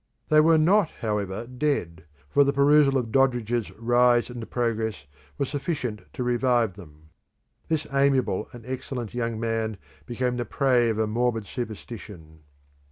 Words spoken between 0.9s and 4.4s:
however, dead, for the perusal of Doddridge's "Rise